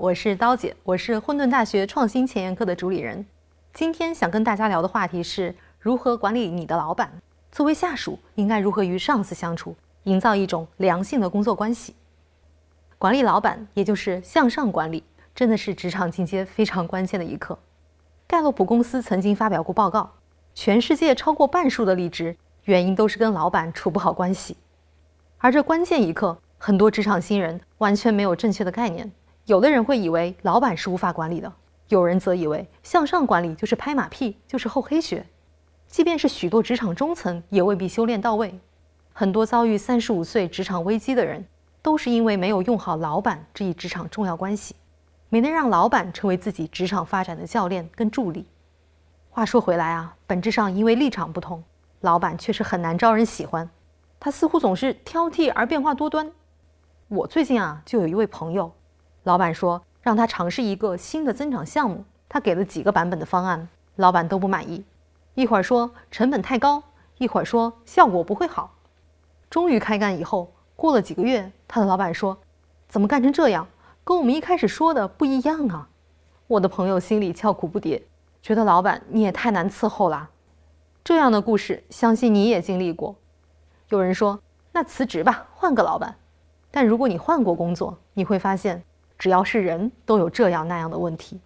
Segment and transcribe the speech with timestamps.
[0.00, 3.26] 我是刀姐，我是混沌大学创新前沿课的主理人。
[3.74, 7.10] 今天想跟大家聊的话题是如何管理你的老板。
[7.50, 9.74] 作为下属，应该如何与上司相处，
[10.04, 11.96] 营造一种良性的工作关系？
[12.96, 15.02] 管理老板，也就是向上管理，
[15.34, 17.58] 真的是职场进阶非常关键的一课。
[18.28, 20.08] 盖洛普公司曾经发表过报告，
[20.54, 24.56] 全世界超过半数的离职原因都是跟老板处不好关系。
[25.38, 29.10] 而这关键一刻，很多职场新人完全没有正确的概念。
[29.48, 31.50] 有的人会以为老板是无法管理的，
[31.88, 35.24] 有人则以为向上管理就是拍马屁，就是厚黑学。
[35.86, 38.60] 即便是许多职场中层，也未必修炼到位。
[39.14, 41.46] 很多遭遇三十五岁职场危机的人，
[41.80, 44.76] 都是因为没有用好老板这一职场重要关系，
[45.30, 48.44] 没能让老板成为自己职场发展的教练跟助力。
[49.30, 51.64] 话说回来啊，本质上因为立场不同，
[52.02, 53.70] 老板确实很难招人喜欢。
[54.20, 56.30] 他似乎总是挑剔而变化多端。
[57.08, 58.70] 我最近啊，就有一位朋友。
[59.28, 64.82] 老板说让他尝试一个新的增长项目，他给了几个版本的方案，老板都不满意。
[65.34, 66.82] 一会儿说成本太高，
[67.18, 68.72] 一会儿说效果不会好。
[69.50, 72.38] 终于开干以后，过了几个月，他的老板说
[72.88, 73.66] ：“怎么干成这样？
[74.02, 75.90] 跟我们一开始说的不一样啊！”
[76.48, 78.00] 我的朋友心里叫苦不迭，
[78.40, 80.30] 觉得老板你也太难伺候了。
[81.04, 83.14] 这样的故事，相信你也经历过。
[83.90, 84.40] 有人说
[84.72, 86.16] ：“那辞职吧，换个老板。”
[86.72, 88.82] 但如果你换过工作，你会发现。
[89.18, 91.40] 只要是人都有这样那样的问题，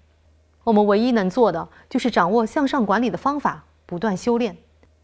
[0.63, 4.57] 我们唯一能做的就是掌握向上管理的方法，不断修炼。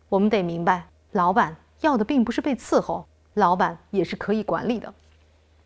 [0.09, 4.93] 我们得明白，老板要的并不是被伺候，老板也是可以管理的。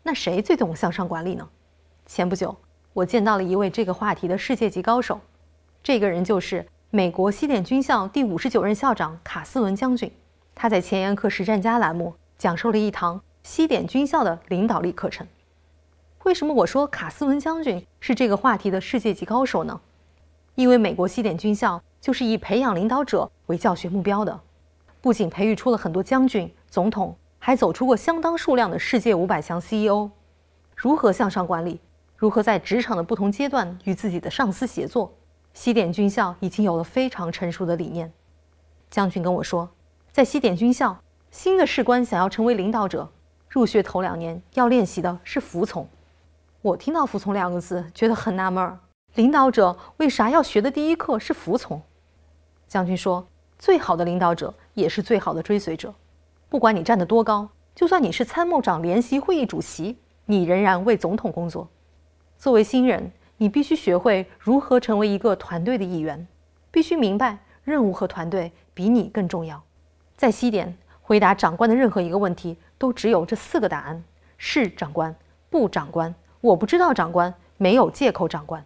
[0.01, 1.47] 那谁最懂向上管理呢？
[2.05, 2.55] 前不久，
[2.93, 5.19] 我见到了一位这个话题的世界级高手，
[5.81, 10.11] 这个人就是美国西点军校第五十九任校长卡斯伦将军。
[10.55, 15.25] 他在前沿课实战家栏目讲授了一堂西点军校的领导力课程。
[16.23, 19.79] 为什么我说卡斯文将军是这个话题的世界级高手呢？
[20.55, 24.39] 因为美国西点军校就是以培养领导者为教学目标的，
[25.01, 30.09] 不仅培育出了很多将军、总统，还走出过相当数量的世界五百强 CEO。
[30.77, 31.81] 如何向上管理？
[32.15, 35.11] 如何在职场的不同阶段与自己的上司协作？
[35.53, 38.09] 西点军校已经有了非常成熟的理念。
[38.89, 39.69] 将军跟我说，
[40.09, 40.97] 在西点军校，
[41.31, 43.09] 新的士官想要成为领导者，
[43.49, 45.85] 入学头两年要练习的是服从。
[46.63, 48.79] 我听到“服从”两个字，觉得很纳闷。
[49.15, 51.81] 领导者为啥要学的第一课是服从？
[52.69, 53.27] 将军说
[53.59, 55.93] ：“最好的领导者也是最好的追随者。
[56.47, 61.67] 不管你站得多高，就算你是参谋长联席会议主席，你仍然为总统工作。
[62.37, 66.25] 作为新人，你必须学会如何成为一个团队的一员，
[66.71, 69.61] 必须明白任务和团队比你更重要。
[70.15, 74.01] 在西点，回答长官的任何一个问题都只有这四个答案：
[74.37, 75.13] 是长官，
[75.49, 78.27] 不长官。”我不知道，长官没有借口。
[78.27, 78.65] 长官，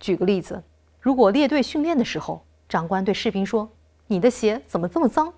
[0.00, 0.60] 举个例子，
[1.00, 3.70] 如果列队训练的时候，长官对士兵说
[4.08, 5.32] ：“你的鞋怎么这么脏？”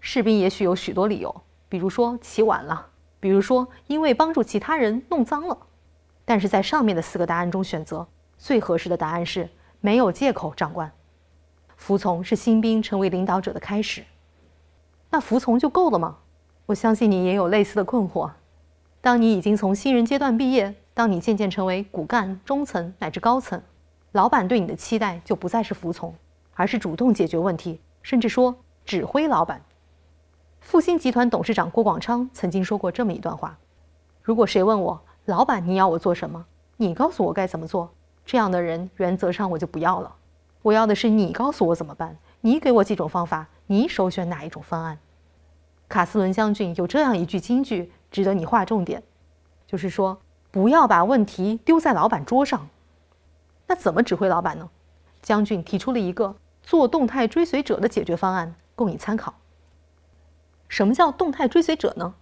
[0.00, 2.86] 士兵也许有许多理由，比如说起晚了，
[3.20, 5.58] 比如说因为帮助其他人弄脏了。
[6.24, 8.08] 但是在上面的四个答案中选择
[8.38, 9.46] 最合适的答案是
[9.80, 10.54] 没有借口。
[10.54, 10.90] 长官，
[11.76, 14.02] 服从是新兵成为领导者的开始。
[15.10, 16.16] 那服从就够了吗？
[16.64, 18.30] 我相信你也有类似的困惑。
[19.02, 20.74] 当你已经从新人阶段毕业。
[21.00, 23.58] 当你渐渐成为骨干、中层乃至高层，
[24.12, 26.14] 老板对你的期待就不再是服从，
[26.52, 29.62] 而是主动解决问题，甚至说指挥老板。
[30.60, 33.56] 复兴集团董事长郭广昌曾经说过这么一段话：
[34.22, 36.44] 如果谁问我，老板你要我做什么，
[36.76, 37.88] 你告诉我该怎么做，
[38.26, 40.14] 这样的人原则上我就不要了。
[40.60, 44.98] 我要的是你告诉我怎么办，你给我几种方法，你首选哪一种方案？
[45.88, 49.02] 卡斯伦将军有这样一句金句，值得你划重点，
[49.66, 50.20] 就是说。
[50.50, 52.68] 不要把问题丢在老板桌上。
[53.66, 54.68] 那怎么指挥老板呢？
[55.22, 59.34] 将军提出了一个做动态追随者的解决方案，供你参考。
[60.68, 62.14] 什么叫动态追随者呢？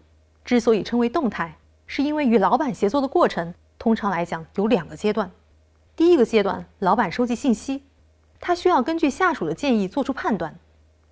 [0.44, 1.56] 之所以称为动态，
[1.86, 5.30] 是因为与老板协作的过程，通常来讲有两个阶段。
[5.94, 7.84] 第一个阶段，老板收集信息，
[8.40, 10.58] 他需要根据下属的建议做出判断。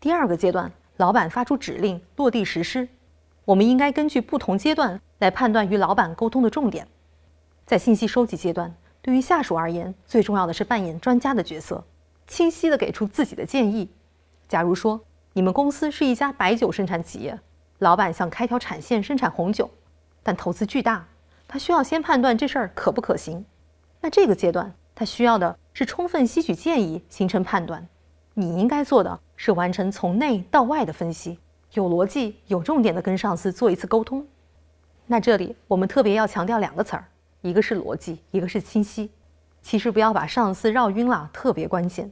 [0.00, 2.88] 第二个阶段，老板发出指令，落地实施。
[3.44, 6.88] 我们应该根据不同阶段来判断与老板沟通的重点。
[7.67, 8.73] 在信息收集阶段，
[9.03, 11.85] 对于下属而言，最重要的是扮演专家的角色，
[12.25, 13.91] 清晰地给出自己的建议。
[14.49, 15.01] 假如说
[15.33, 17.37] 你们公司是一家白酒生产企业，
[17.81, 19.69] 老板想开条产线生产红酒，
[20.23, 21.09] 但投资巨大，
[21.49, 23.45] 他需要先判断这事儿可不可行。
[24.01, 27.85] 那这个阶段，他需要的是充分吸取建议，形成判断。
[28.35, 31.41] 你应该做的是完成从内到外的分析，
[31.73, 34.25] 有逻辑、有重点的跟上司做一次沟通。
[35.07, 37.09] 那这里我们特别要强调两个词儿。
[37.46, 39.08] 一个是逻辑，一个是清晰。
[39.62, 42.10] 其实不要把上司绕晕了，特别关键。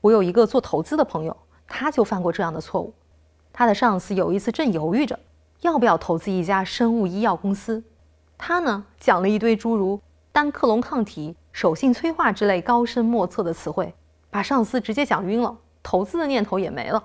[0.00, 1.36] 我有一个做投资的朋友，
[1.66, 2.94] 他就犯过这样的错误。
[3.52, 5.18] 他的上司有一次正犹豫着
[5.62, 7.82] 要不要投资一家生物医药公司，
[8.38, 10.00] 他呢讲了一堆诸如
[10.30, 13.92] 单克隆抗体、手性催化之类高深莫测的词汇，
[14.30, 17.02] 把上司直接讲晕了，投资的念头也没了。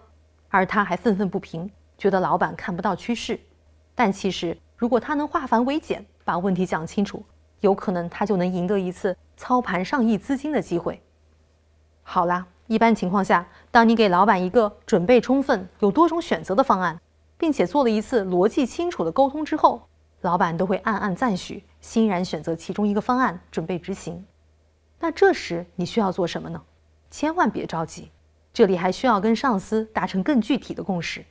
[0.50, 3.40] 而他还愤愤不平，觉得老板看不到趋势。
[3.94, 7.24] 但其实，如果他能化繁为简，把问题讲清楚，
[7.62, 11.02] 有可能他就能赢得一次操盘上亿资金的机会。
[12.04, 12.48] 好啦。
[12.68, 17.00] 一般情况下，当你给老板一个准备充分、有多种选择的方案，
[17.38, 19.84] 并且做了一次逻辑清楚的沟通之后，
[20.22, 24.26] 老板都会暗暗赞许，欣然选择其中一个方案准备执行。
[25.00, 26.60] 那这时你需要做什么呢？
[27.12, 28.10] 千万别着急，
[28.52, 31.24] 这里还需要跟上司达成更具体的共识。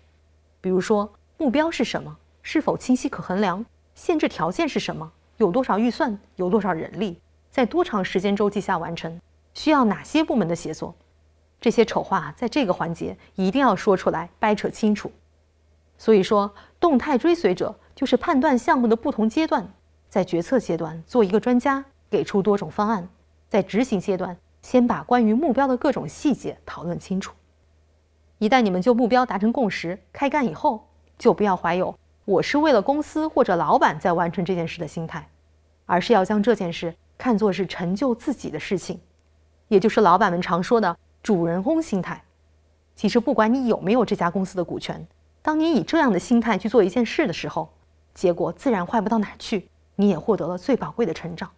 [0.60, 2.16] 比如说，目标是什么？
[2.42, 3.66] 是否清晰可衡量？
[3.96, 5.10] 限制条件是什么？
[5.36, 6.18] 有多少预算？
[6.36, 7.20] 有多少人力？
[7.50, 9.20] 在多长时间周期下完成？
[9.52, 10.94] 需要哪些部门的协作？
[11.60, 15.10] 这些丑话在这个环节一定要说出来，掰扯清楚。
[15.96, 19.66] 所以说，动态追随者就是判断项目的不同阶段，
[20.08, 23.04] 在决策阶段做一个专家，给出多种方案；
[23.48, 27.32] 在执行阶段，先把关于目标的各种细节讨论清楚。
[28.38, 35.28] 一旦你们就目标达成共识，开干以后，就不要怀有我是为了公司或者老板在完成这件事的心态，
[35.86, 38.98] 而是要将这件事看作是成就自己的事情，
[39.68, 40.96] 也就是老板们常说的。
[41.22, 42.22] 主人公心态，
[42.94, 45.06] 其实不管你有没有这家公司的股权，
[45.40, 47.72] 当你以这样的心态去做一件事的时候，
[48.12, 49.66] 结果自然坏不到哪去，
[49.96, 51.50] 你也获得了最宝贵的成长。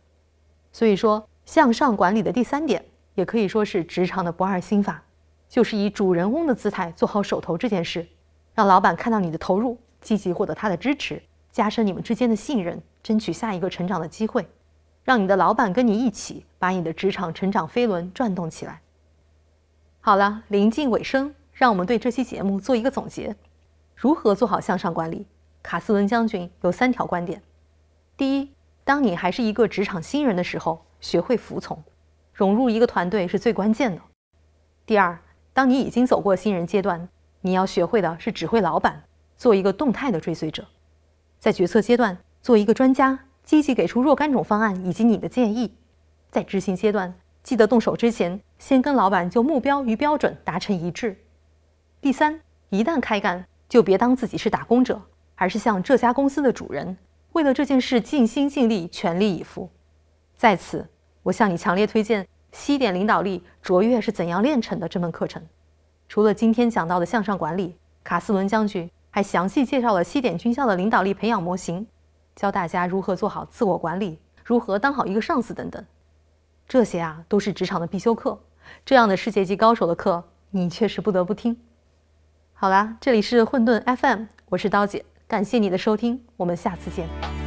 [0.71, 2.85] 所以说，向上管理的第三点，
[3.15, 5.03] 也可以说是职场的不二心法，
[5.49, 8.07] 就是以主人公的姿态做好手头这件事，
[8.55, 14.49] 让老板看到你的投入，积极获得他的支持，加深你们之间的信任，争取下一个成长的机会，
[15.05, 18.81] 让你的老板跟你一起把你的职场成长飞轮转动起来。
[20.01, 23.35] 好了，临近尾声，让我们对这期节目做一个总结。
[23.95, 25.27] 如何做好向上管理？
[25.63, 27.43] 卡斯伦将军有三条观点：
[28.17, 28.53] 第一，
[28.85, 31.83] 当你还是一个职场新人的时候，学会服从，
[32.33, 34.01] 融入一个团队是最关键的；
[34.85, 35.19] 第二，
[35.53, 37.09] 当你已经走过新人阶段，
[37.41, 39.03] 你要学会的是指挥老板，
[39.37, 40.67] 做一个动态的追随者，
[41.39, 45.71] 在决策阶段做一个专家，积极给出若干种方案以及你的建议；
[46.31, 47.15] 在执行阶段。
[47.43, 51.17] 记得动手之前，先跟老板就目标与标准达成一致。
[52.01, 52.41] 第三，
[52.71, 55.01] 一旦开干，就别当自己是打工者，
[55.37, 56.97] 而是像这家公司的主人，
[57.35, 59.71] 为了这件事尽心尽力、全力以赴。
[60.37, 60.89] 在此，
[61.23, 65.41] 我向你强烈推荐《西点领导力：卓越是怎样炼成的》这门课程。
[66.09, 71.87] 除了今天讲到的向上管理，卡斯伦将军还详细介绍了西点军校的领导力培养模型，
[72.35, 75.83] 教大家如何做好自我管理，如何当好一个上司等等。
[76.69, 78.39] 这些啊，都是职场的必修课。
[78.85, 81.57] 这样的世界级高手的课，你确实不得不听。
[82.53, 87.46] 好啦，这里是混沌 FM，我是刀姐，感谢你的收听，我们下次见。